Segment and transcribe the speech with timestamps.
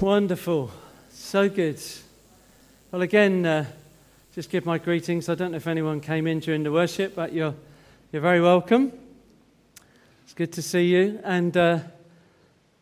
[0.00, 0.70] Wonderful.
[1.10, 1.82] So good.
[2.92, 3.64] Well, again, uh,
[4.32, 5.28] just give my greetings.
[5.28, 7.52] I don't know if anyone came in during the worship, but you're,
[8.12, 8.92] you're very welcome.
[10.22, 11.18] It's good to see you.
[11.24, 11.80] And uh,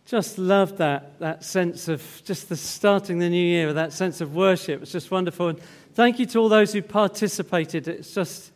[0.05, 4.21] just love that, that sense of just the starting the new year with that sense
[4.21, 4.83] of worship.
[4.83, 5.49] It's just wonderful.
[5.49, 5.61] And
[5.95, 7.89] thank you to all those who participated.
[7.89, 8.53] It's just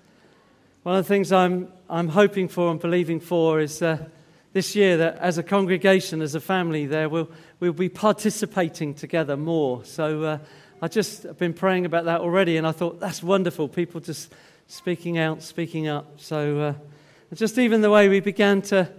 [0.83, 4.05] one of the things I'm, I'm hoping for and believing for is uh,
[4.53, 7.31] this year that as a congregation, as a family, there we'll,
[7.61, 9.85] we'll be participating together more.
[9.85, 10.39] So uh,
[10.83, 13.69] I just been praying about that already, and I thought that's wonderful.
[13.69, 14.33] People just
[14.67, 16.19] speaking out, speaking up.
[16.21, 18.91] So uh, just even the way we began to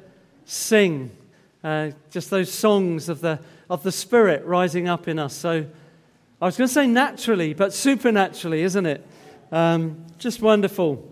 [0.45, 1.11] sing,
[1.63, 3.39] uh, just those songs of the
[3.69, 5.33] of the Spirit rising up in us.
[5.33, 5.65] So
[6.41, 9.07] I was going to say naturally, but supernaturally, isn't it?
[9.51, 11.10] Um, just wonderful.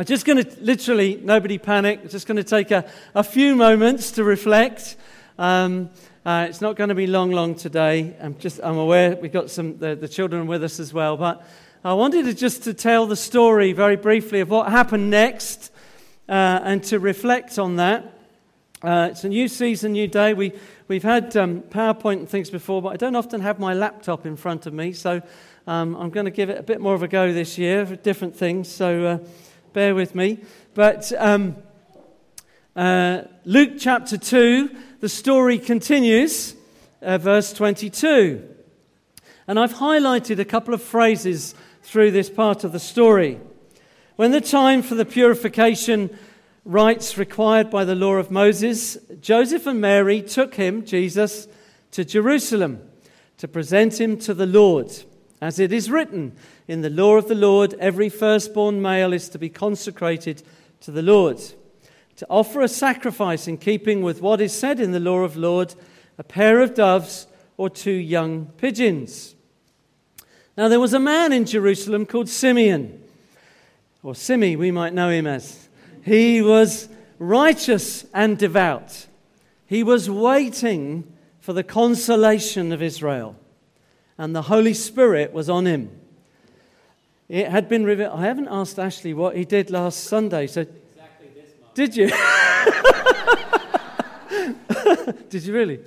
[0.00, 4.12] I'm just going to literally, nobody panic, just going to take a, a few moments
[4.12, 4.96] to reflect.
[5.38, 5.90] Um,
[6.24, 8.16] uh, it's not going to be long, long today.
[8.18, 11.18] I'm just, I'm aware we've got some, the, the children with us as well.
[11.18, 11.46] But
[11.84, 15.70] I wanted to just to tell the story very briefly of what happened next
[16.30, 18.10] uh, and to reflect on that.
[18.80, 20.32] Uh, it's a new season, new day.
[20.32, 20.54] We,
[20.88, 24.36] we've had um, PowerPoint and things before, but I don't often have my laptop in
[24.36, 24.94] front of me.
[24.94, 25.20] So
[25.66, 27.96] um, I'm going to give it a bit more of a go this year for
[27.96, 28.66] different things.
[28.66, 29.18] So uh,
[29.72, 30.38] bear with me.
[30.74, 31.56] But um,
[32.76, 36.54] uh, Luke chapter 2 the story continues,
[37.00, 38.46] uh, verse 22.
[39.48, 43.40] And I've highlighted a couple of phrases through this part of the story.
[44.16, 46.16] When the time for the purification
[46.66, 51.48] rites required by the law of Moses, Joseph and Mary took him, Jesus,
[51.92, 52.82] to Jerusalem
[53.38, 54.92] to present him to the Lord.
[55.40, 56.36] As it is written
[56.70, 60.42] in the law of the Lord, every firstborn male is to be consecrated
[60.80, 61.40] to the Lord
[62.20, 65.74] to offer a sacrifice in keeping with what is said in the law of Lord,
[66.18, 69.34] a pair of doves or two young pigeons.
[70.54, 73.02] Now there was a man in Jerusalem called Simeon,
[74.02, 75.70] or Simi, we might know him as.
[76.04, 79.06] He was righteous and devout.
[79.64, 83.34] He was waiting for the consolation of Israel,
[84.18, 85.90] and the Holy Spirit was on him.
[87.30, 88.12] It had been revealed.
[88.12, 90.66] I haven't asked Ashley what he did last Sunday, so
[91.74, 92.08] did you?
[95.28, 95.78] did you really?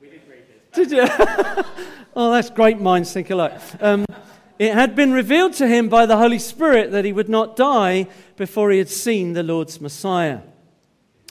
[0.00, 0.72] We did read it.
[0.72, 1.02] Did you?
[2.14, 3.60] oh, that's great minds think alike.
[3.80, 4.06] Um,
[4.60, 8.06] it had been revealed to him by the Holy Spirit that he would not die
[8.36, 10.42] before he had seen the Lord's Messiah.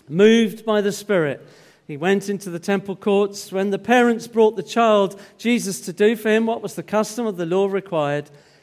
[0.09, 1.47] Moved by the Spirit,
[1.87, 3.53] he went into the temple courts.
[3.53, 7.25] When the parents brought the child Jesus to do for him what was the custom
[7.25, 8.29] of the law required,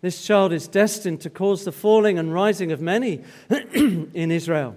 [0.00, 4.76] This child is destined to cause the falling and rising of many in Israel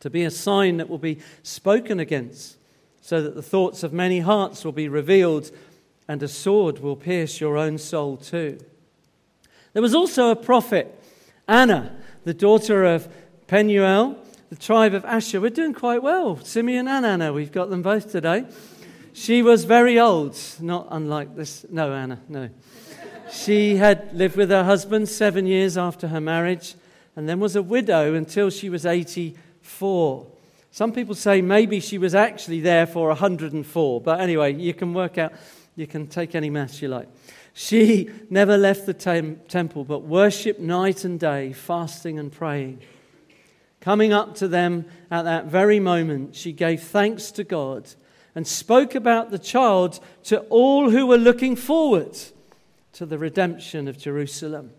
[0.00, 2.56] to be a sign that will be spoken against,
[3.00, 5.50] so that the thoughts of many hearts will be revealed,
[6.06, 8.58] and a sword will pierce your own soul too.
[9.72, 11.02] There was also a prophet,
[11.48, 13.08] Anna, the daughter of
[13.46, 14.16] Penuel,
[14.48, 15.40] the tribe of Asher.
[15.40, 16.36] We're doing quite well.
[16.44, 18.46] Simeon and Anna, we've got them both today.
[19.12, 21.64] She was very old, not unlike this.
[21.70, 22.50] No, Anna, no.
[23.30, 26.76] She had lived with her husband seven years after her marriage
[27.16, 30.26] and then was a widow until she was 84.
[30.70, 35.18] Some people say maybe she was actually there for 104, but anyway, you can work
[35.18, 35.32] out,
[35.74, 37.08] you can take any maths you like.
[37.52, 42.82] She never left the tem- temple, but worshipped night and day, fasting and praying.
[43.80, 47.88] Coming up to them at that very moment, she gave thanks to God
[48.34, 52.16] and spoke about the child to all who were looking forward
[52.96, 54.70] to the redemption of Jerusalem.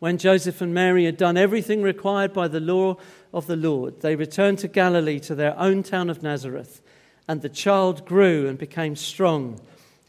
[0.00, 2.98] When Joseph and Mary had done everything required by the law
[3.32, 6.82] of the Lord, they returned to Galilee to their own town of Nazareth.
[7.26, 9.58] And the child grew and became strong.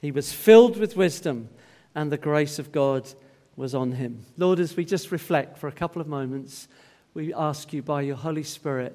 [0.01, 1.47] He was filled with wisdom,
[1.95, 3.09] and the grace of God
[3.55, 4.25] was on him.
[4.37, 6.67] Lord, as we just reflect for a couple of moments,
[7.13, 8.93] we ask you by your Holy Spirit,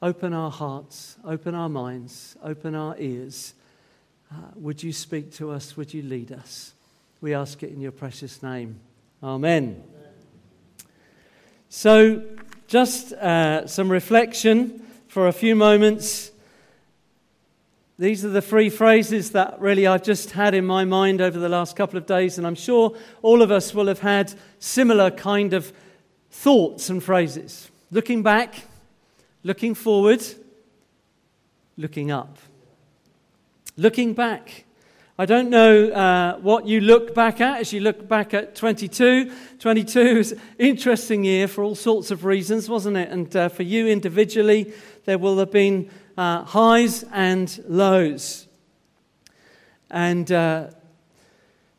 [0.00, 3.52] open our hearts, open our minds, open our ears.
[4.32, 5.76] Uh, would you speak to us?
[5.76, 6.72] Would you lead us?
[7.22, 8.80] We ask it in your precious name.
[9.22, 9.84] Amen.
[11.68, 12.24] So,
[12.66, 16.32] just uh, some reflection for a few moments.
[17.96, 21.48] These are the three phrases that really I've just had in my mind over the
[21.48, 25.52] last couple of days, and I'm sure all of us will have had similar kind
[25.52, 25.72] of
[26.28, 27.70] thoughts and phrases.
[27.92, 28.64] Looking back,
[29.44, 30.24] looking forward,
[31.76, 32.36] looking up.
[33.76, 34.64] Looking back.
[35.18, 39.30] I don't know uh, what you look back at as you look back at 22.
[39.58, 43.10] 22 is an interesting year for all sorts of reasons, wasn't it?
[43.10, 44.72] And uh, for you individually,
[45.04, 48.48] there will have been uh, highs and lows.
[49.90, 50.70] And uh,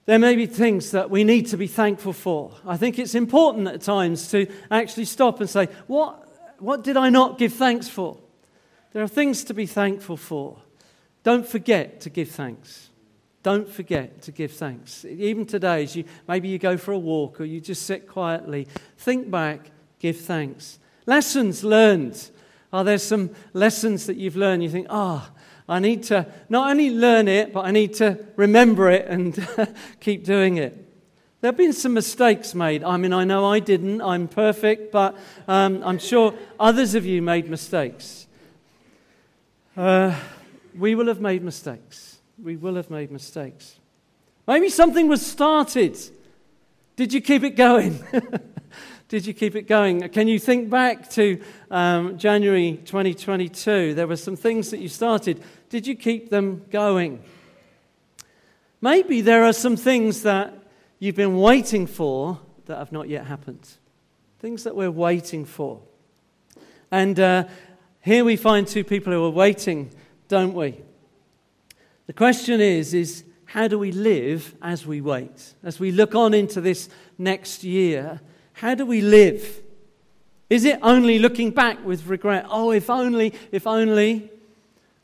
[0.06, 2.53] there may be things that we need to be thankful for.
[2.68, 7.09] I think it's important at times to actually stop and say, What, what did I
[7.09, 8.19] not give thanks for?
[8.91, 10.59] There are things to be thankful for.
[11.24, 12.91] Don't forget to give thanks.
[13.44, 15.04] Don't forget to give thanks.
[15.04, 18.68] Even today, as you, maybe you go for a walk or you just sit quietly,
[18.98, 19.69] think back,
[20.00, 20.80] give thanks.
[21.06, 22.30] Lessons learned.
[22.72, 24.63] Are there some lessons that you've learned?
[24.63, 28.25] You think, ah, oh, I need to not only learn it, but I need to
[28.38, 29.48] remember it and
[30.00, 30.80] keep doing it.
[31.42, 32.81] There have been some mistakes made.
[32.86, 35.18] I mean, I know I didn't, I'm perfect, but
[35.50, 38.28] um, I'm sure others of you made mistakes.
[39.75, 40.18] Uh,
[40.74, 42.12] we will have made mistakes.
[42.44, 43.80] We will have made mistakes.
[44.45, 45.98] Maybe something was started.
[46.98, 48.04] Did you keep it going?
[49.07, 50.10] Did you keep it going?
[50.10, 51.42] Can you think back to
[51.72, 53.94] um, January 2022?
[53.94, 55.42] There were some things that you started.
[55.69, 57.24] Did you keep them going?
[58.81, 60.54] Maybe there are some things that
[61.00, 63.69] you've been waiting for that have not yet happened.
[64.40, 65.80] Things that we're waiting for.
[66.92, 67.45] And uh,
[68.01, 69.92] here we find two people who are waiting,
[70.28, 70.81] don't we?
[72.08, 75.54] The question is, is how do we live as we wait?
[75.64, 78.20] As we look on into this next year,
[78.54, 79.62] how do we live?
[80.50, 82.46] Is it only looking back with regret?
[82.50, 84.30] Oh, if only, if only.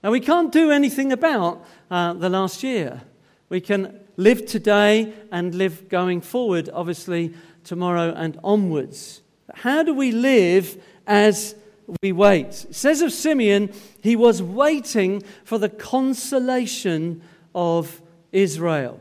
[0.04, 3.02] Now, we can't do anything about uh, the last year.
[3.50, 9.22] We can live today and live going forward, obviously, tomorrow and onwards.
[9.48, 11.56] But how do we live as
[12.02, 12.48] we wait?
[12.48, 13.72] It says of Simeon,
[14.02, 17.22] he was waiting for the consolation
[17.56, 18.02] of
[18.32, 19.00] Israel.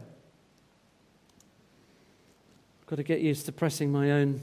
[2.81, 4.40] I've Got to get used to pressing my own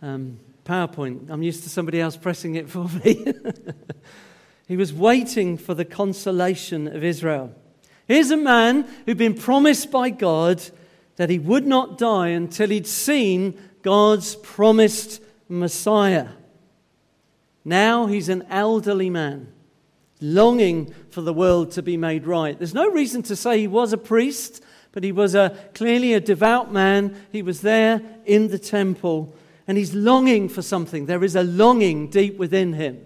[0.00, 1.30] um, PowerPoint.
[1.30, 3.24] I'm used to somebody else pressing it for me.
[4.68, 7.54] he was waiting for the consolation of Israel.
[8.06, 10.62] Here's a man who'd been promised by God
[11.16, 16.28] that he would not die until he'd seen God's promised Messiah.
[17.64, 19.52] Now he's an elderly man,
[20.20, 22.58] longing for the world to be made right.
[22.58, 24.62] There's no reason to say he was a priest
[24.92, 27.16] but he was a, clearly a devout man.
[27.32, 29.34] He was there in the temple,
[29.66, 31.06] and he's longing for something.
[31.06, 33.04] There is a longing deep within him.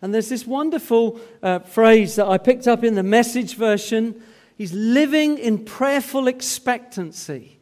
[0.00, 4.22] And there's this wonderful uh, phrase that I picked up in the message version.
[4.56, 7.58] He's living in prayerful expectancy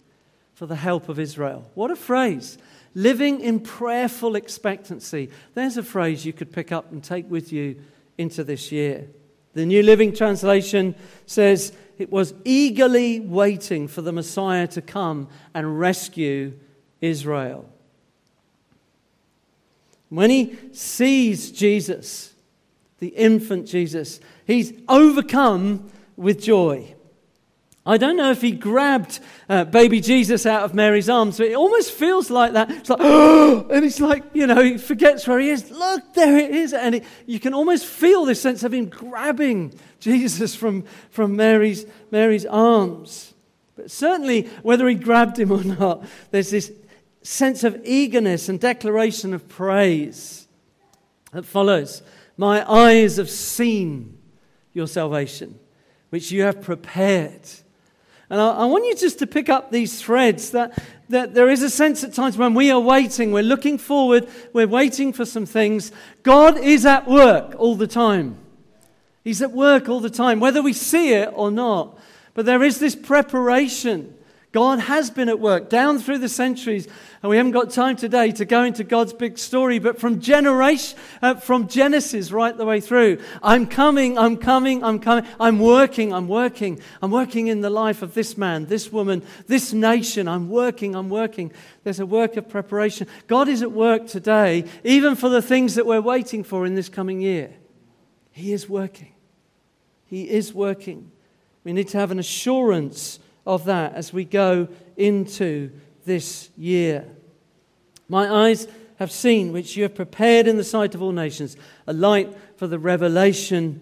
[0.55, 1.69] for the help of Israel.
[1.75, 2.59] What a phrase!
[2.95, 5.31] Living in prayerful expectancy.
[5.55, 7.77] There's a phrase you could pick up and take with you
[8.17, 9.09] into this year.
[9.55, 10.95] The New Living Translation
[11.27, 16.55] says, it was eagerly waiting for the Messiah to come and rescue
[17.01, 17.69] Israel.
[20.09, 22.35] When he sees Jesus,
[22.99, 26.94] the infant Jesus, he's overcome with joy.
[27.87, 31.55] I don't know if he grabbed uh, baby Jesus out of Mary's arms, but it
[31.55, 32.71] almost feels like that.
[32.71, 35.71] It's like, oh, and it's like, you know, he forgets where he is.
[35.71, 36.73] Look, there it is.
[36.73, 41.85] And it, you can almost feel this sense of him grabbing Jesus from, from Mary's,
[42.11, 43.35] Mary's arms.
[43.77, 46.73] But certainly, whether he grabbed him or not, there's this
[47.21, 50.49] sense of eagerness and declaration of praise
[51.33, 52.03] that follows.
[52.39, 54.17] My eyes have seen
[54.73, 55.59] your salvation,
[56.09, 57.43] which you have prepared
[58.35, 61.63] and I, I, want you just to pick up these threads that, that there is
[61.63, 65.47] a sense at times when we are waiting, we're looking forward, we're waiting for some
[65.47, 65.93] things.
[66.25, 68.37] God is at work all the time.
[69.23, 71.97] He's at work all the time, whether we see it or not.
[72.35, 74.13] But there is this preparation.
[74.55, 76.87] God has been at work down through the centuries,
[77.25, 80.97] and we haven't got time today to go into God's big story, but from generation,
[81.21, 86.13] uh, from Genesis right the way through, I'm coming, I'm coming, I'm coming, I'm working,
[86.13, 90.29] I'm working, I'm working in the life of this man, this woman, this nation.
[90.29, 91.53] I'm working, I'm working.
[91.83, 93.09] There's a work of preparation.
[93.27, 96.89] God is at work today, even for the things that we're waiting for in this
[96.89, 97.51] coming year.
[98.31, 99.15] He is working.
[100.07, 101.11] He is working.
[101.65, 105.71] We need to have an assurance of that as we go into
[106.05, 107.05] this year.
[108.09, 108.67] My eyes
[108.99, 112.67] have seen, which you have prepared in the sight of all nations, a light for
[112.67, 113.81] the revelation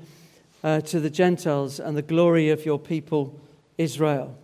[0.65, 3.39] uh, to the Gentiles and the glory of your people
[3.79, 4.37] Israel.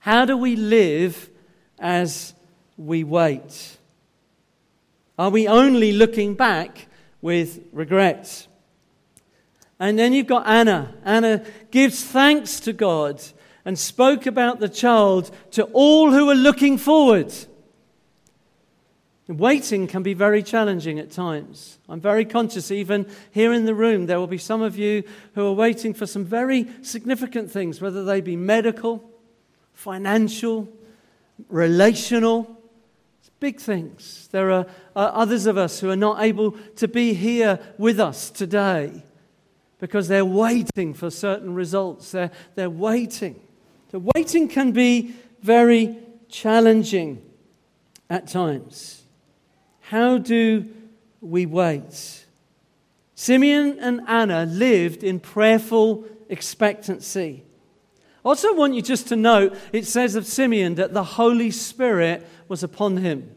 [0.00, 1.30] How do we live
[1.78, 2.34] as
[2.76, 3.78] we wait?
[5.18, 6.88] Are we only looking back
[7.20, 8.46] with regret?
[9.78, 10.94] And then you've got Anna.
[11.04, 13.22] Anna gives thanks to God
[13.64, 17.32] and spoke about the child to all who are looking forward.
[19.26, 21.78] Waiting can be very challenging at times.
[21.88, 25.02] I'm very conscious, even here in the room, there will be some of you
[25.34, 29.02] who are waiting for some very significant things, whether they be medical,
[29.72, 30.68] financial,
[31.48, 32.54] relational,
[33.20, 34.28] It's big things.
[34.30, 38.28] There are, are others of us who are not able to be here with us
[38.28, 39.02] today
[39.78, 42.12] because they're waiting for certain results.
[42.12, 43.40] They're, they're waiting.
[43.94, 45.96] So, waiting can be very
[46.28, 47.22] challenging
[48.10, 49.04] at times.
[49.82, 50.68] How do
[51.20, 52.26] we wait?
[53.14, 57.44] Simeon and Anna lived in prayerful expectancy.
[58.24, 62.26] I also want you just to note it says of Simeon that the Holy Spirit
[62.48, 63.30] was upon him.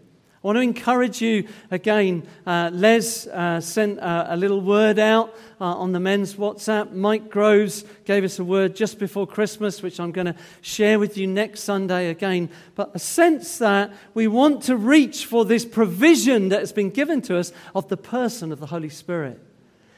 [0.44, 2.28] I want to encourage you again.
[2.46, 6.92] Uh, Les uh, sent uh, a little word out uh, on the men's WhatsApp.
[6.92, 11.18] Mike Groves gave us a word just before Christmas, which I'm going to share with
[11.18, 12.52] you next Sunday again.
[12.76, 17.24] But a sense that we want to reach for this provision that has been given
[17.24, 19.42] to us of the person of the Holy Spirit.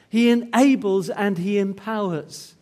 [0.08, 2.54] He enables and He empowers.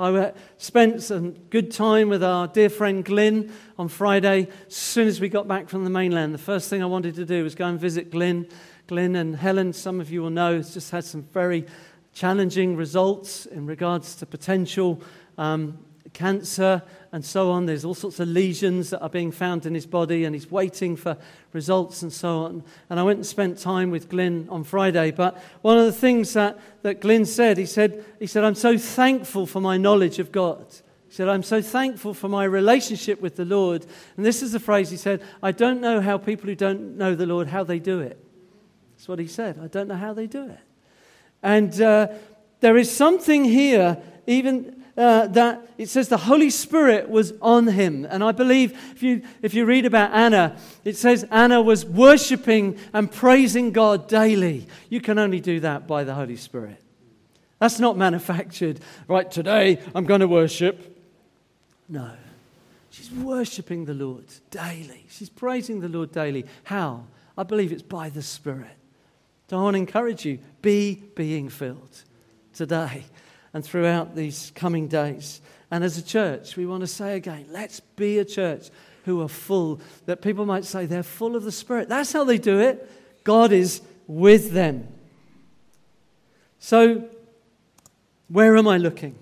[0.00, 4.48] I spent some good time with our dear friend Glyn on Friday.
[4.66, 7.26] As soon as we got back from the mainland, the first thing I wanted to
[7.26, 8.48] do was go and visit Glyn.
[8.86, 11.66] Glyn and Helen, some of you will know, has just had some very
[12.14, 15.02] challenging results in regards to potential
[15.36, 15.76] um,
[16.14, 16.80] cancer
[17.12, 17.66] and so on.
[17.66, 20.96] There's all sorts of lesions that are being found in his body, and he's waiting
[20.96, 21.16] for
[21.52, 22.62] results and so on.
[22.88, 25.10] And I went and spent time with Glyn on Friday.
[25.10, 28.78] But one of the things that, that Glyn said, he said, he said, I'm so
[28.78, 30.64] thankful for my knowledge of God.
[31.08, 33.84] He said, I'm so thankful for my relationship with the Lord.
[34.16, 37.16] And this is the phrase he said, I don't know how people who don't know
[37.16, 38.24] the Lord, how they do it.
[38.96, 39.58] That's what he said.
[39.60, 40.60] I don't know how they do it.
[41.42, 42.08] And uh,
[42.60, 48.06] there is something here, even uh, that it says the Holy Spirit was on him.
[48.08, 52.78] And I believe if you, if you read about Anna, it says Anna was worshiping
[52.92, 54.66] and praising God daily.
[54.88, 56.82] You can only do that by the Holy Spirit.
[57.58, 58.80] That's not manufactured.
[59.06, 60.98] Right, today I'm going to worship.
[61.88, 62.10] No.
[62.90, 65.06] She's worshiping the Lord daily.
[65.08, 66.46] She's praising the Lord daily.
[66.64, 67.04] How?
[67.38, 68.76] I believe it's by the Spirit.
[69.48, 72.04] So I want to encourage you be being filled
[72.52, 73.04] today
[73.52, 75.40] and throughout these coming days.
[75.70, 78.70] And as a church, we want to say again, let's be a church
[79.04, 81.88] who are full, that people might say they're full of the Spirit.
[81.88, 82.90] That's how they do it.
[83.24, 84.88] God is with them.
[86.58, 87.08] So,
[88.28, 89.16] where am I looking?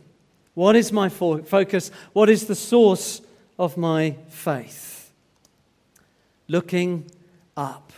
[0.55, 1.91] What is my focus?
[2.13, 3.21] What is the source
[3.59, 5.13] of my faith?
[6.49, 7.11] Looking
[7.57, 7.93] up.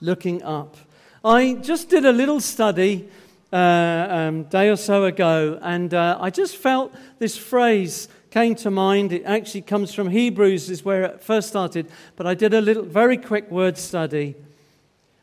[0.00, 0.76] Looking up.
[1.24, 3.08] I just did a little study
[3.52, 8.70] uh, um, day or so ago, and uh, I just felt this phrase came to
[8.70, 9.12] mind.
[9.12, 12.82] It actually comes from Hebrews, is where it first started, but I did a little,
[12.82, 14.34] very quick word study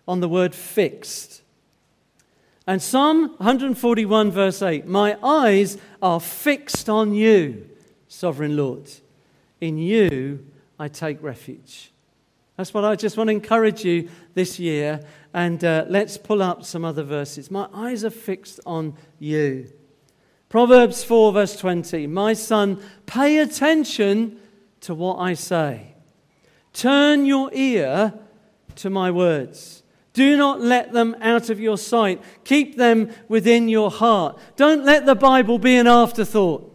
[0.08, 1.42] on the word fixed.
[2.68, 7.68] And Psalm 141, verse 8 My eyes are fixed on you,
[8.08, 8.92] sovereign Lord.
[9.60, 10.46] In you
[10.78, 11.92] I take refuge.
[12.60, 15.00] That's what I just want to encourage you this year.
[15.34, 17.50] And uh, let's pull up some other verses.
[17.50, 19.72] My eyes are fixed on you.
[20.50, 22.06] Proverbs 4, verse 20.
[22.08, 24.42] My son, pay attention
[24.82, 25.94] to what I say.
[26.74, 28.14] Turn your ear
[28.76, 29.82] to my words.
[30.12, 32.22] Do not let them out of your sight.
[32.44, 34.38] Keep them within your heart.
[34.58, 36.69] Don't let the Bible be an afterthought.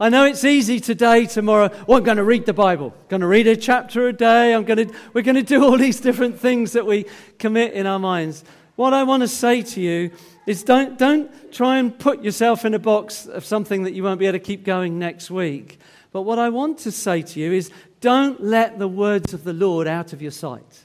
[0.00, 1.70] I know it's easy today, tomorrow.
[1.88, 2.94] Well, I'm going to read the Bible.
[2.96, 4.54] I'm going to read a chapter a day.
[4.54, 7.06] I'm going to, we're going to do all these different things that we
[7.40, 8.44] commit in our minds.
[8.76, 10.12] What I want to say to you
[10.46, 14.20] is don't, don't try and put yourself in a box of something that you won't
[14.20, 15.80] be able to keep going next week.
[16.12, 19.52] But what I want to say to you is don't let the words of the
[19.52, 20.84] Lord out of your sight.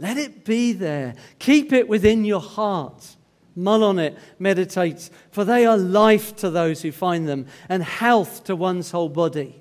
[0.00, 1.14] Let it be there.
[1.38, 3.14] Keep it within your heart.
[3.58, 8.44] Mull on it, meditate, for they are life to those who find them and health
[8.44, 9.60] to one's whole body.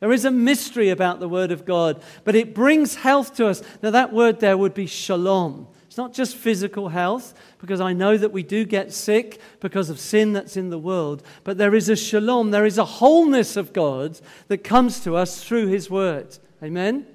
[0.00, 3.62] There is a mystery about the Word of God, but it brings health to us.
[3.82, 5.68] Now, that word there would be shalom.
[5.86, 9.98] It's not just physical health, because I know that we do get sick because of
[9.98, 13.72] sin that's in the world, but there is a shalom, there is a wholeness of
[13.72, 16.36] God that comes to us through His Word.
[16.62, 17.06] Amen?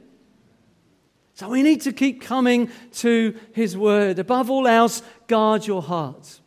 [1.36, 4.20] So we need to keep coming to His Word.
[4.20, 6.40] Above all else, guard your heart.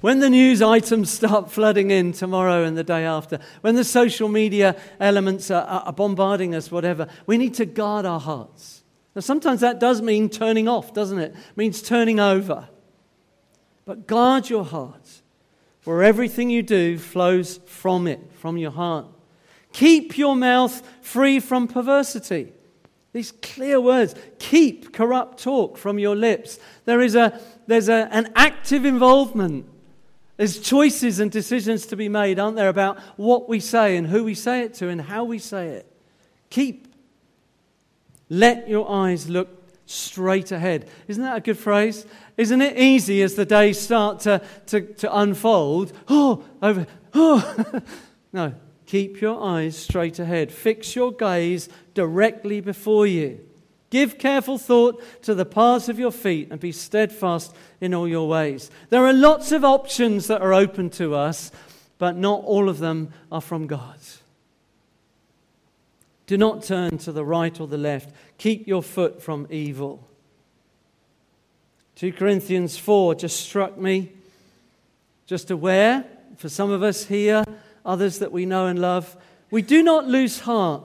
[0.00, 4.28] when the news items start flooding in tomorrow and the day after, when the social
[4.28, 8.82] media elements are, are bombarding us, whatever, we need to guard our hearts.
[9.14, 11.32] Now, sometimes that does mean turning off, doesn't it?
[11.32, 12.68] it means turning over.
[13.86, 15.22] But guard your heart,
[15.80, 19.06] for everything you do flows from it, from your heart.
[19.72, 22.52] Keep your mouth free from perversity.
[23.14, 24.16] These clear words.
[24.40, 26.58] Keep corrupt talk from your lips.
[26.84, 29.66] There is a, there's a, an active involvement.
[30.36, 34.24] There's choices and decisions to be made, aren't there, about what we say and who
[34.24, 35.86] we say it to and how we say it.
[36.50, 36.92] Keep.
[38.28, 40.88] Let your eyes look straight ahead.
[41.06, 42.06] Isn't that a good phrase?
[42.36, 45.92] Isn't it easy as the days start to, to, to unfold?
[46.08, 46.84] Oh, over.
[47.14, 47.80] Oh.
[48.32, 48.54] no,
[48.94, 50.52] Keep your eyes straight ahead.
[50.52, 53.40] Fix your gaze directly before you.
[53.90, 58.28] Give careful thought to the paths of your feet and be steadfast in all your
[58.28, 58.70] ways.
[58.90, 61.50] There are lots of options that are open to us,
[61.98, 63.98] but not all of them are from God.
[66.28, 68.14] Do not turn to the right or the left.
[68.38, 70.06] Keep your foot from evil.
[71.96, 74.12] 2 Corinthians 4 just struck me.
[75.26, 76.04] Just aware,
[76.36, 77.44] for some of us here,
[77.84, 79.16] others that we know and love.
[79.50, 80.84] We do not lose heart.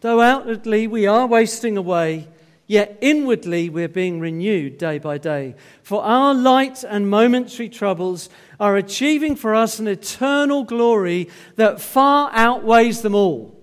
[0.00, 2.28] Though outwardly we are wasting away,
[2.66, 5.56] yet inwardly we're being renewed day by day.
[5.82, 12.30] For our light and momentary troubles are achieving for us an eternal glory that far
[12.32, 13.60] outweighs them all.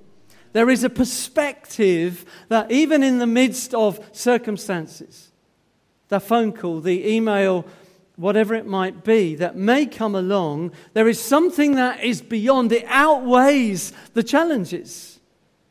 [0.53, 5.31] There is a perspective that even in the midst of circumstances,
[6.09, 7.65] the phone call, the email,
[8.17, 12.83] whatever it might be, that may come along, there is something that is beyond, it
[12.88, 15.19] outweighs the challenges.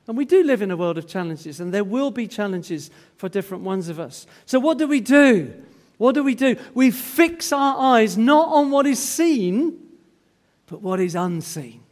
[0.07, 3.29] And we do live in a world of challenges, and there will be challenges for
[3.29, 4.27] different ones of us.
[4.47, 5.53] So, what do we do?
[5.99, 6.57] What do we do?
[6.75, 9.79] We fix our eyes not on what is seen,
[10.67, 11.83] but what is unseen.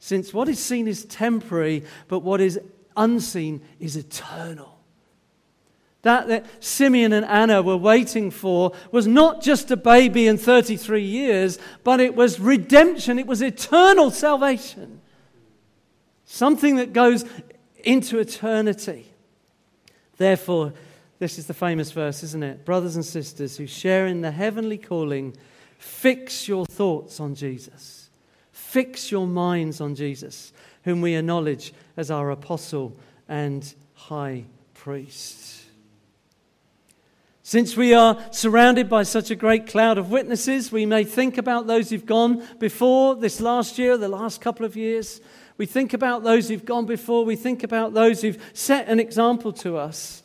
[0.00, 2.58] Since what is seen is temporary, but what is
[2.96, 4.73] unseen is eternal.
[6.04, 11.02] That, that Simeon and Anna were waiting for was not just a baby in 33
[11.02, 15.00] years, but it was redemption, it was eternal salvation.
[16.26, 17.24] Something that goes
[17.82, 19.06] into eternity.
[20.18, 20.74] Therefore,
[21.18, 22.66] this is the famous verse, isn't it?
[22.66, 25.34] Brothers and sisters who share in the heavenly calling,
[25.78, 28.10] fix your thoughts on Jesus.
[28.52, 32.94] Fix your minds on Jesus, whom we acknowledge as our apostle
[33.26, 35.63] and high priest.
[37.46, 41.66] Since we are surrounded by such a great cloud of witnesses, we may think about
[41.66, 45.20] those who've gone before this last year, the last couple of years.
[45.58, 47.26] We think about those who've gone before.
[47.26, 50.22] We think about those who've set an example to us.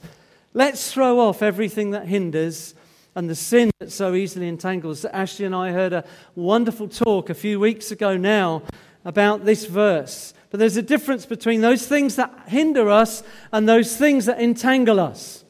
[0.53, 2.73] Let's throw off everything that hinders
[3.15, 5.03] and the sin that so easily entangles.
[5.03, 6.05] Ashley and I heard a
[6.35, 8.63] wonderful talk a few weeks ago now
[9.03, 10.33] about this verse.
[10.51, 15.01] But there's a difference between those things that hinder us and those things that entangle
[15.01, 15.43] us.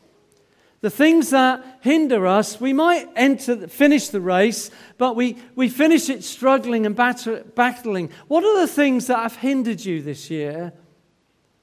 [0.81, 6.09] The things that hinder us, we might enter, finish the race, but we, we finish
[6.09, 8.11] it struggling and batter, battling.
[8.29, 10.71] What are the things that have hindered you this year?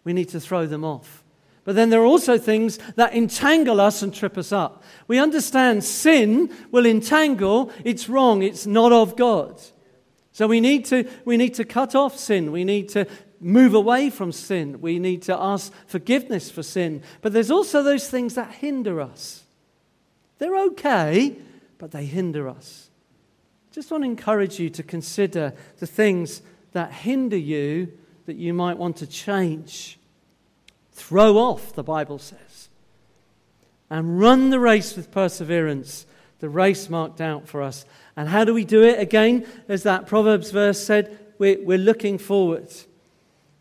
[0.04, 1.24] We need to throw them off.
[1.64, 4.84] But then there are also things that entangle us and trip us up.
[5.08, 9.60] We understand sin will entangle, it's wrong, it's not of God.
[10.30, 12.52] So we need to, we need to cut off sin.
[12.52, 13.06] We need to
[13.40, 14.80] move away from sin.
[14.80, 17.02] We need to ask forgiveness for sin.
[17.22, 19.44] But there's also those things that hinder us.
[20.38, 21.36] They're okay,
[21.78, 22.90] but they hinder us.
[23.72, 27.92] Just want to encourage you to consider the things that hinder you
[28.26, 29.98] that you might want to change.
[30.92, 32.68] Throw off, the Bible says,
[33.90, 36.06] and run the race with perseverance,
[36.40, 37.84] the race marked out for us.
[38.16, 38.98] And how do we do it?
[38.98, 42.72] Again, as that Proverbs verse said, we're, looking forward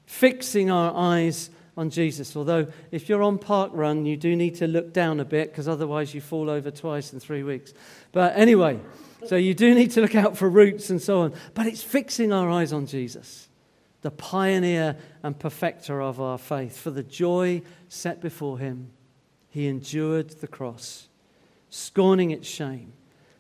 [0.06, 2.36] fixing our eyes on Jesus.
[2.36, 5.68] Although, if you're on park run, you do need to look down a bit because
[5.68, 7.74] otherwise you fall over twice in three weeks.
[8.12, 8.80] But anyway,
[9.28, 11.34] so you do need to look out for roots and so on.
[11.54, 13.50] But it's fixing our eyes on Jesus,
[14.02, 16.78] the pioneer and perfecter of our faith.
[16.78, 18.92] For the joy set before him,
[19.50, 21.08] he endured the cross,
[21.70, 22.94] scorning its shame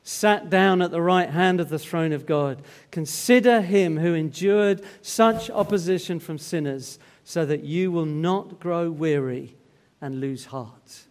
[0.08, 2.62] sat down at the right hand of the throne of God.
[2.92, 9.58] Consider him who endured such opposition from sinners, so that you will not grow weary
[10.00, 11.06] and lose heart.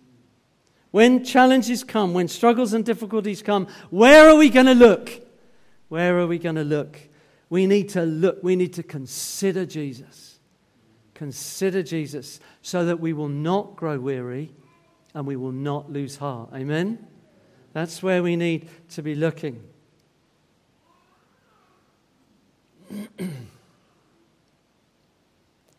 [0.92, 5.10] When challenges come, when struggles and difficulties come, where are we going to look?
[5.88, 7.00] Where are we going to look?
[7.50, 10.38] We need to look, we need to consider Jesus.
[11.14, 14.52] Consider Jesus so that we will not grow weary
[15.14, 16.50] and we will not lose heart.
[16.54, 17.04] Amen?
[17.74, 19.60] That's where we need to be looking.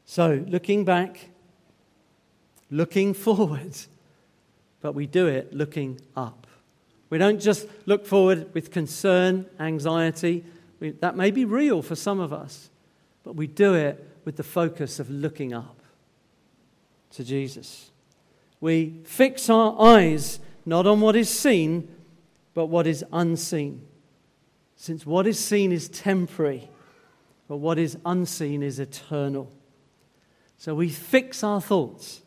[0.06, 1.30] so, looking back,
[2.70, 3.78] looking forward,
[4.82, 6.46] but we do it looking up.
[7.10, 10.44] We don't just look forward with concern, anxiety.
[10.82, 12.70] We, that may be real for some of us,
[13.24, 15.80] but we do it with the focus of looking up
[17.12, 17.92] to Jesus.
[18.60, 21.88] We fix our eyes not on what is seen,
[22.54, 23.86] but what is unseen.
[24.76, 26.70] Since what is seen is temporary,
[27.48, 29.52] but what is unseen is eternal.
[30.58, 32.22] So we fix our thoughts,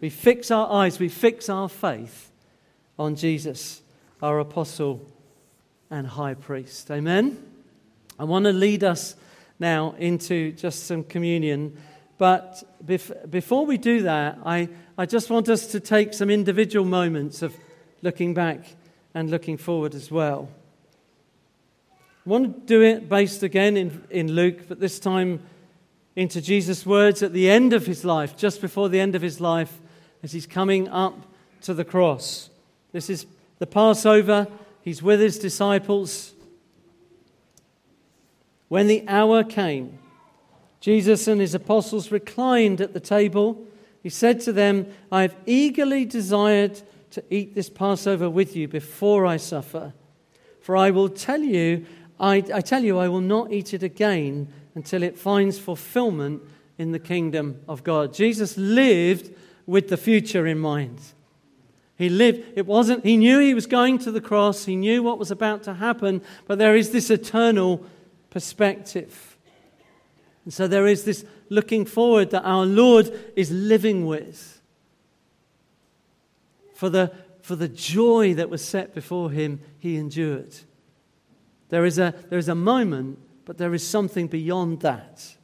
[0.00, 2.30] we fix our eyes, we fix our faith
[2.98, 3.82] on Jesus,
[4.22, 5.00] our apostle
[5.90, 6.90] and high priest.
[6.90, 7.42] Amen?
[8.18, 9.16] I want to lead us
[9.58, 11.76] now into just some communion.
[12.18, 17.42] But before we do that, I, I just want us to take some individual moments
[17.42, 17.56] of
[18.02, 18.64] looking back
[19.14, 20.48] and looking forward as well.
[22.26, 25.40] I want to do it based again in, in Luke, but this time
[26.16, 29.40] into Jesus' words at the end of his life, just before the end of his
[29.40, 29.80] life,
[30.22, 31.26] as he's coming up
[31.62, 32.50] to the cross.
[32.92, 33.26] This is
[33.58, 34.46] the Passover.
[34.82, 36.34] He's with his disciples.
[38.68, 39.98] When the hour came,
[40.80, 43.64] Jesus and his apostles reclined at the table.
[44.02, 49.26] He said to them, I have eagerly desired to eat this Passover with you before
[49.26, 49.92] I suffer.
[50.60, 51.86] For I will tell you,
[52.18, 56.42] I, I tell you, I will not eat it again until it finds fulfillment
[56.78, 58.14] in the kingdom of God.
[58.14, 59.34] Jesus lived
[59.66, 61.00] with the future in mind.
[61.96, 65.18] He lived, it wasn't, he knew he was going to the cross, he knew what
[65.18, 67.84] was about to happen, but there is this eternal
[68.30, 69.36] perspective.
[70.44, 74.59] And so there is this looking forward that our Lord is living with.
[76.80, 77.12] For the,
[77.42, 80.56] for the joy that was set before him, he endured.
[81.68, 85.36] There is, a, there is a moment, but there is something beyond that.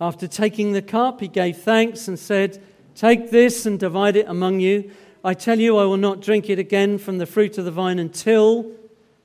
[0.00, 2.62] After taking the cup, he gave thanks and said,
[2.94, 4.92] Take this and divide it among you.
[5.24, 7.98] I tell you, I will not drink it again from the fruit of the vine
[7.98, 8.70] until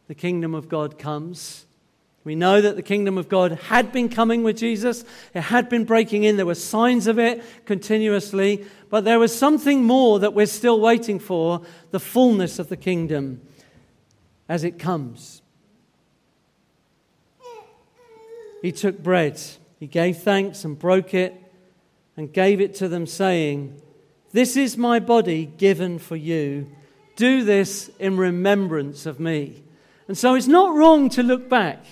[0.08, 1.68] the kingdom of God comes.
[2.30, 5.84] We know that the kingdom of God had been coming with Jesus, it had been
[5.84, 6.38] breaking in.
[6.38, 11.18] There were signs of it continuously, but there was something more that we're still waiting
[11.18, 13.42] for the fullness of the kingdom
[14.48, 15.42] as it comes.
[18.62, 19.42] He took bread,
[19.80, 21.34] he gave thanks and broke it
[22.16, 23.82] and gave it to them, saying,
[24.34, 26.70] This is my body given for you.
[27.16, 29.64] Do this in remembrance of me.
[30.08, 31.84] And so it's not wrong to look back.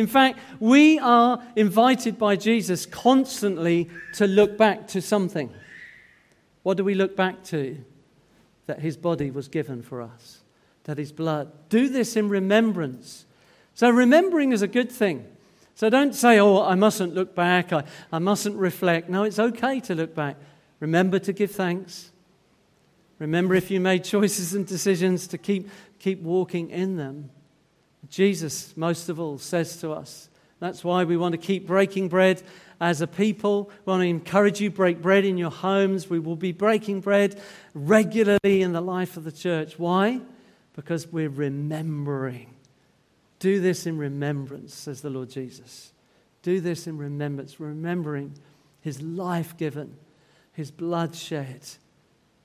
[0.00, 5.52] In fact, we are invited by Jesus constantly to look back to something.
[6.62, 7.76] What do we look back to?
[8.64, 10.40] That his body was given for us,
[10.84, 11.52] that his blood.
[11.68, 13.26] Do this in remembrance.
[13.74, 15.26] So, remembering is a good thing.
[15.74, 19.10] So, don't say, oh, I mustn't look back, I, I mustn't reflect.
[19.10, 20.36] No, it's okay to look back.
[20.80, 22.10] Remember to give thanks.
[23.18, 27.28] Remember if you made choices and decisions to keep, keep walking in them.
[28.08, 30.28] Jesus, most of all, says to us.
[30.58, 32.42] That's why we want to keep breaking bread
[32.80, 33.70] as a people.
[33.84, 36.08] We want to encourage you break bread in your homes.
[36.08, 37.40] We will be breaking bread
[37.74, 39.78] regularly in the life of the church.
[39.78, 40.20] Why?
[40.74, 42.54] Because we're remembering.
[43.38, 45.92] Do this in remembrance, says the Lord Jesus.
[46.42, 48.34] Do this in remembrance, remembering
[48.80, 49.96] his life given,
[50.52, 51.62] his blood shed.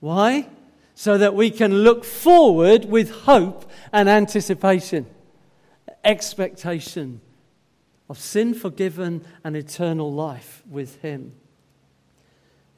[0.00, 0.48] Why?
[0.94, 5.06] So that we can look forward with hope and anticipation
[6.06, 7.20] expectation
[8.08, 11.32] of sin forgiven and eternal life with him.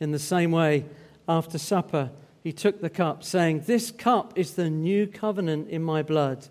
[0.01, 0.87] In the same way,
[1.29, 2.11] after supper,
[2.43, 6.49] he took the cup, saying, This cup is the new covenant in my blood,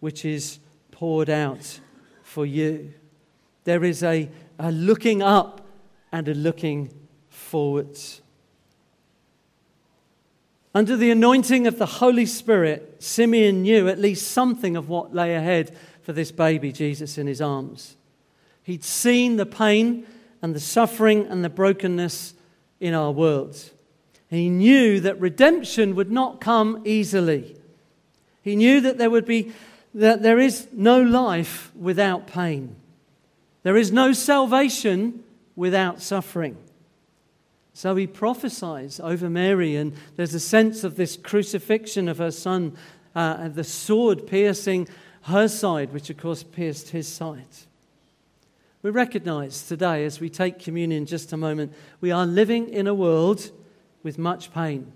[0.00, 0.58] which is
[0.90, 1.80] poured out
[2.22, 2.92] for you.
[3.64, 5.66] There is a, a looking up
[6.12, 6.92] and a looking
[7.28, 8.20] forwards.
[10.74, 15.34] Under the anointing of the Holy Spirit, Simeon knew at least something of what lay
[15.34, 15.74] ahead
[16.08, 17.94] for this baby, Jesus, in his arms.
[18.62, 20.06] He'd seen the pain
[20.40, 22.32] and the suffering and the brokenness
[22.80, 23.62] in our world.
[24.30, 27.58] He knew that redemption would not come easily.
[28.40, 29.52] He knew that there would be
[29.92, 32.74] that there is no life without pain.
[33.62, 35.22] There is no salvation
[35.56, 36.56] without suffering.
[37.74, 42.78] So he prophesies over Mary, and there's a sense of this crucifixion of her son,
[43.14, 44.88] uh, the sword piercing
[45.28, 47.46] her side, which of course pierced his side.
[48.82, 52.94] We recognize today, as we take communion just a moment, we are living in a
[52.94, 53.50] world
[54.02, 54.92] with much pain.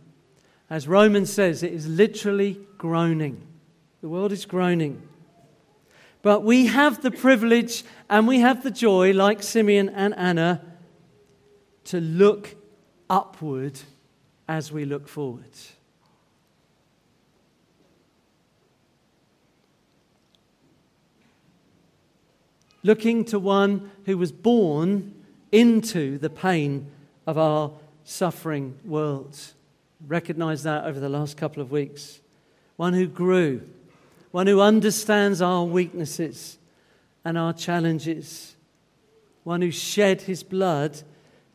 [0.70, 3.46] As Romans says, it is literally groaning.
[4.00, 5.02] The world is groaning.
[6.22, 10.62] But we have the privilege and we have the joy, like Simeon and Anna,
[11.84, 12.54] to look
[13.10, 13.80] upward
[14.48, 15.50] as we look forward.
[22.82, 25.14] Looking to one who was born
[25.52, 26.90] into the pain
[27.26, 27.70] of our
[28.04, 29.38] suffering world.
[30.06, 32.20] Recognize that over the last couple of weeks.
[32.76, 33.62] One who grew,
[34.32, 36.58] one who understands our weaknesses
[37.24, 38.56] and our challenges,
[39.44, 41.02] one who shed his blood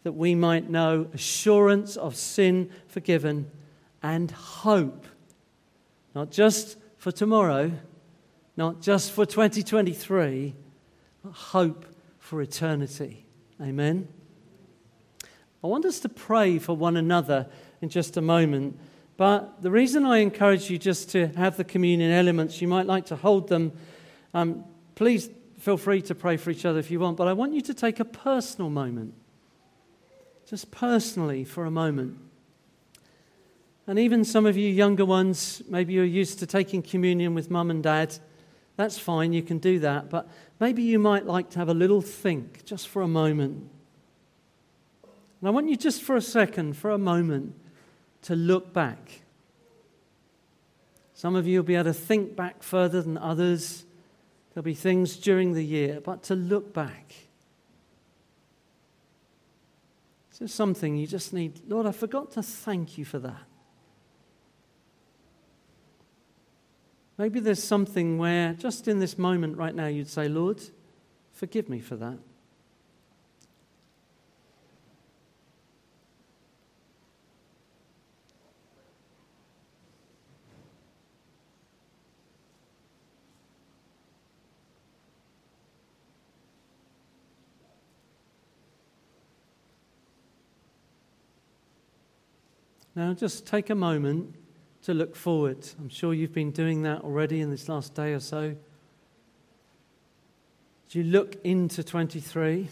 [0.03, 3.51] that we might know assurance of sin forgiven
[4.01, 5.05] and hope,
[6.15, 7.71] not just for tomorrow,
[8.55, 10.66] not just for 2023, but
[11.31, 11.85] hope
[12.19, 13.25] for eternity.
[13.61, 14.07] Amen.
[15.63, 17.47] I want us to pray for one another
[17.81, 18.79] in just a moment.
[19.17, 23.07] But the reason I encourage you just to have the communion elements, you might like
[23.07, 23.71] to hold them.
[24.33, 24.63] Um,
[24.95, 27.61] please feel free to pray for each other if you want, but I want you
[27.61, 29.15] to take a personal moment.
[30.47, 32.19] Just personally for a moment.
[33.87, 37.71] And even some of you younger ones, maybe you're used to taking communion with mum
[37.71, 38.17] and dad.
[38.75, 40.09] That's fine, you can do that.
[40.09, 40.29] But
[40.59, 43.69] maybe you might like to have a little think just for a moment.
[45.41, 47.55] And I want you just for a second, for a moment,
[48.23, 49.21] to look back.
[51.13, 53.85] Some of you will be able to think back further than others.
[54.53, 57.13] There'll be things during the year, but to look back.
[60.31, 61.61] Is there something you just need?
[61.67, 63.46] Lord, I forgot to thank you for that.
[67.17, 70.61] Maybe there's something where, just in this moment right now, you'd say, Lord,
[71.33, 72.19] forgive me for that.
[92.95, 94.35] Now, just take a moment
[94.87, 95.57] to look forward.
[95.79, 98.55] I'm sure you've been doing that already in this last day or so.
[100.87, 102.69] As you look into 23,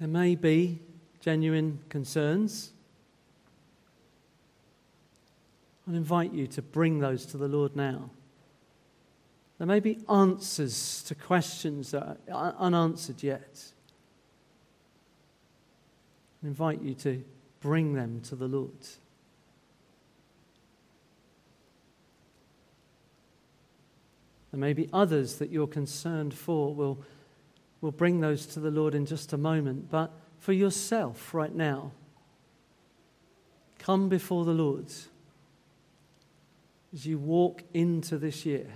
[0.00, 0.80] there may be
[1.20, 2.72] genuine concerns.
[5.88, 8.10] I invite you to bring those to the Lord now.
[9.58, 13.73] There may be answers to questions that are unanswered yet.
[16.44, 17.24] Invite you to
[17.60, 18.70] bring them to the Lord.
[24.52, 26.74] There may be others that you're concerned for.
[26.74, 26.98] We'll,
[27.80, 29.90] we'll bring those to the Lord in just a moment.
[29.90, 31.92] But for yourself right now,
[33.78, 34.92] come before the Lord
[36.92, 38.68] as you walk into this year.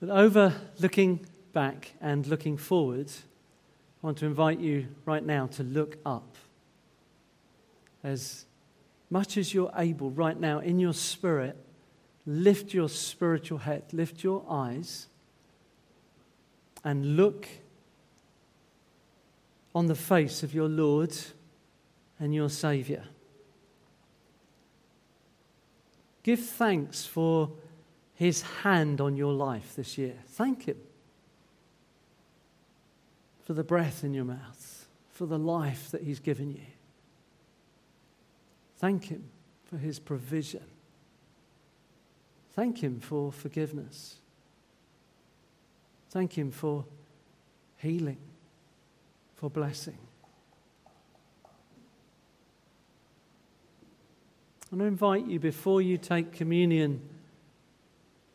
[0.00, 3.10] But over looking back and looking forward,
[4.02, 6.36] I want to invite you right now to look up.
[8.02, 8.46] As
[9.10, 11.56] much as you're able right now in your spirit,
[12.24, 15.06] lift your spiritual head, lift your eyes,
[16.82, 17.46] and look
[19.74, 21.14] on the face of your Lord
[22.18, 23.02] and your Saviour.
[26.22, 27.50] Give thanks for
[28.20, 30.12] his hand on your life this year.
[30.26, 30.76] Thank him
[33.46, 36.66] for the breath in your mouth, for the life that he's given you.
[38.76, 39.24] Thank him
[39.64, 40.64] for his provision.
[42.52, 44.16] Thank him for forgiveness.
[46.10, 46.84] Thank him for
[47.78, 48.18] healing,
[49.36, 49.96] for blessing.
[54.70, 57.00] And I invite you before you take communion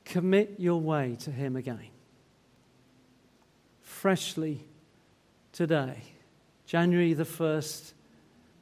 [0.06, 1.90] Commit your way to Him again.
[3.82, 4.64] Freshly
[5.52, 5.98] today,
[6.66, 7.94] January the 1st,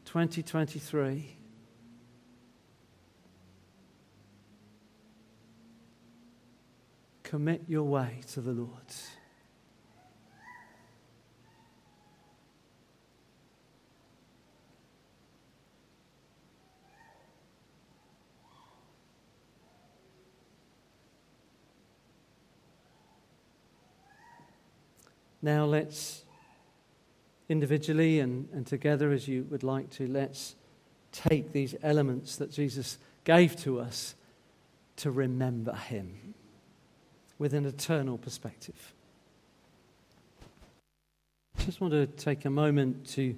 [0.06, 1.38] 2023.
[7.23, 8.69] Commit your way to the Lord.
[25.43, 26.23] Now let's
[27.49, 30.56] individually and, and together as you would like to, let's
[31.12, 34.15] take these elements that Jesus gave to us
[34.95, 36.34] to remember him
[37.38, 38.93] with an eternal perspective.
[41.58, 43.36] Just want to take a moment to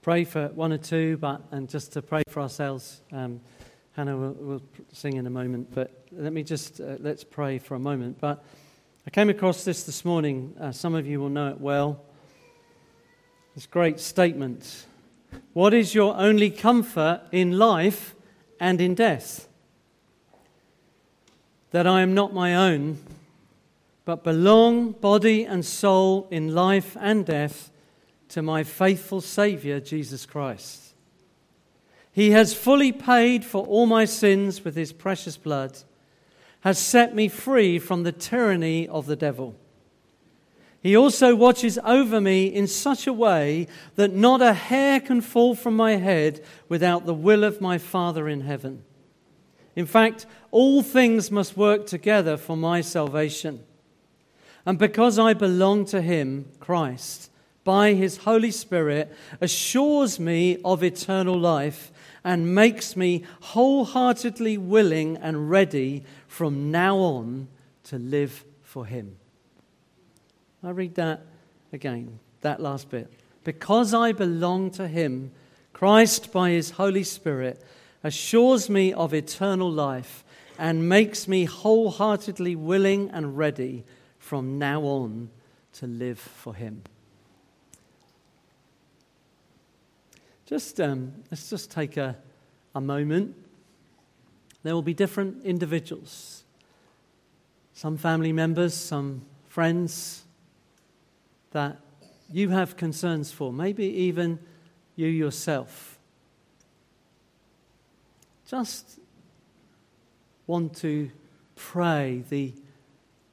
[0.00, 3.00] pray for one or two, but and just to pray for ourselves.
[3.10, 3.40] Um,
[3.92, 7.74] Hannah will, will, sing in a moment, but let me just uh, let's pray for
[7.74, 8.18] a moment.
[8.20, 8.44] But
[9.04, 10.54] I came across this this morning.
[10.60, 12.00] Uh, some of you will know it well.
[13.54, 14.86] This great statement:
[15.54, 18.14] "What is your only comfort in life
[18.60, 19.48] and in death?"
[21.72, 22.98] That I am not my own,
[24.04, 27.72] but belong, body and soul, in life and death,
[28.28, 30.94] to my faithful Saviour, Jesus Christ.
[32.12, 35.78] He has fully paid for all my sins with his precious blood,
[36.62, 39.54] has set me free from the tyranny of the devil.
[40.82, 45.54] He also watches over me in such a way that not a hair can fall
[45.54, 48.82] from my head without the will of my Father in heaven.
[49.76, 53.62] In fact, all things must work together for my salvation.
[54.66, 57.30] And because I belong to Him, Christ,
[57.62, 61.91] by His Holy Spirit, assures me of eternal life
[62.24, 67.48] and makes me wholeheartedly willing and ready from now on
[67.84, 69.16] to live for Him.
[70.62, 71.26] I read that
[71.72, 73.12] again, that last bit.
[73.44, 75.32] Because I belong to Him,
[75.72, 77.62] Christ, by His Holy Spirit,
[78.04, 80.24] assures me of eternal life
[80.58, 83.84] and makes me wholeheartedly willing and ready
[84.18, 85.30] from now on
[85.72, 86.82] to live for Him.
[90.52, 92.14] Just, um, let's just take a,
[92.74, 93.34] a moment.
[94.62, 96.44] There will be different individuals,
[97.72, 100.24] some family members, some friends
[101.52, 101.78] that
[102.30, 104.40] you have concerns for, maybe even
[104.94, 105.98] you yourself.
[108.46, 109.00] Just
[110.46, 111.10] want to
[111.56, 112.52] pray the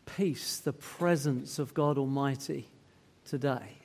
[0.05, 2.69] peace, the presence of God Almighty
[3.25, 3.78] today.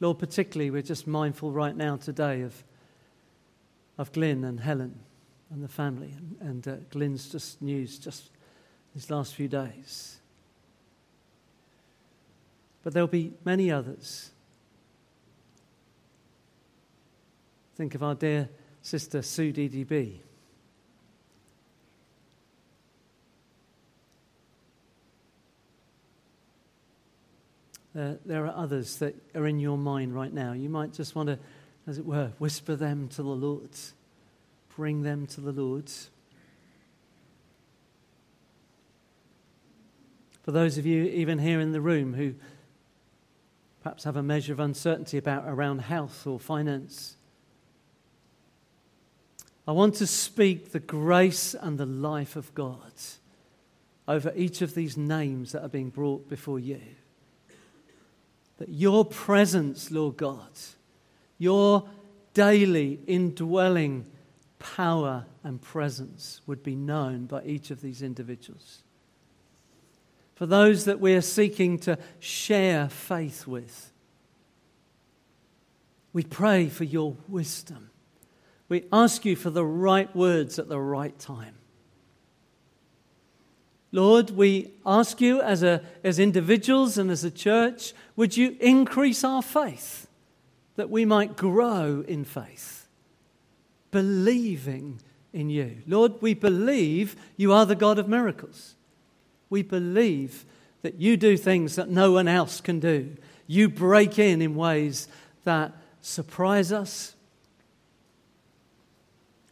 [0.00, 2.64] Lord, particularly, we're just mindful right now today of,
[3.96, 4.98] of Glyn and Helen
[5.50, 8.30] and the family, and, and uh, Glyn's just news just
[8.94, 10.18] these last few days.
[12.82, 14.30] But there'll be many others.
[17.76, 18.48] Think of our dear
[18.82, 20.18] sister Sue DDB.
[27.96, 30.52] Uh, there are others that are in your mind right now.
[30.52, 31.38] You might just want to,
[31.86, 33.70] as it were, whisper them to the Lord,
[34.74, 35.88] bring them to the Lord.
[40.42, 42.34] For those of you even here in the room who
[43.80, 47.16] perhaps have a measure of uncertainty about around health or finance,
[49.68, 52.92] I want to speak the grace and the life of God
[54.08, 56.80] over each of these names that are being brought before you
[58.58, 60.48] that your presence, Lord God,
[61.38, 61.88] your
[62.34, 64.06] daily indwelling
[64.58, 68.82] power and presence would be known by each of these individuals.
[70.34, 73.92] For those that we are seeking to share faith with,
[76.12, 77.90] we pray for your wisdom.
[78.68, 81.54] We ask you for the right words at the right time.
[83.94, 89.22] Lord, we ask you as, a, as individuals and as a church, would you increase
[89.22, 90.08] our faith
[90.74, 92.88] that we might grow in faith,
[93.92, 95.00] believing
[95.32, 95.76] in you?
[95.86, 98.74] Lord, we believe you are the God of miracles.
[99.48, 100.44] We believe
[100.82, 103.16] that you do things that no one else can do.
[103.46, 105.06] You break in in ways
[105.44, 107.14] that surprise us.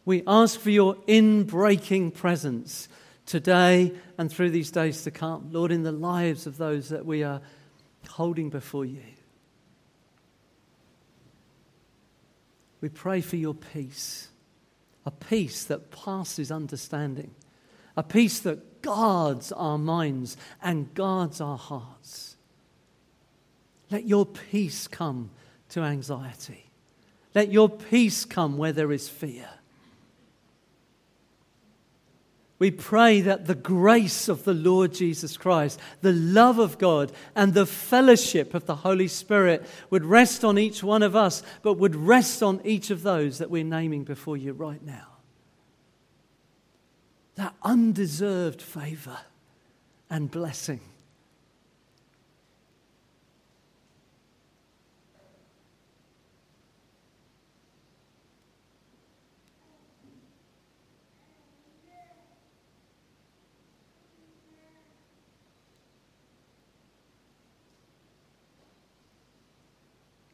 [0.03, 2.89] We ask for your in-breaking presence
[3.25, 5.49] today and through these days to come.
[5.51, 7.41] Lord, in the lives of those that we are
[8.09, 9.03] holding before you.
[12.81, 14.27] We pray for your peace,
[15.05, 17.33] a peace that passes understanding,
[17.95, 22.35] a peace that guards our minds and guards our hearts.
[23.89, 25.29] Let your peace come
[25.69, 26.71] to anxiety.
[27.33, 29.47] Let your peace come where there is fear.
[32.59, 37.53] We pray that the grace of the Lord Jesus Christ, the love of God, and
[37.53, 41.95] the fellowship of the Holy Spirit would rest on each one of us, but would
[41.95, 45.07] rest on each of those that we're naming before you right now.
[47.35, 49.17] That undeserved favor
[50.09, 50.81] and blessing.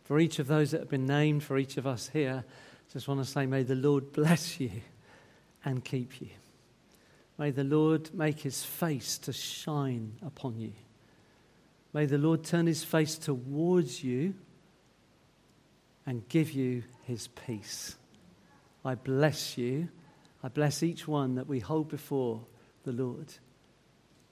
[0.10, 2.44] For each of those that have been named, for each of us here,
[2.92, 4.72] just want to say, may the Lord bless you
[5.64, 6.30] and keep you.
[7.38, 10.72] May the Lord make his face to shine upon you.
[11.94, 14.34] May the Lord turn his face towards you
[16.08, 17.96] and give you his peace.
[18.84, 19.90] I bless you.
[20.44, 22.42] I bless each one that we hold before
[22.84, 23.32] the Lord.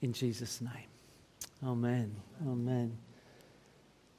[0.02, 0.88] In Jesus' name.
[1.62, 2.16] Amen.
[2.44, 2.98] Amen.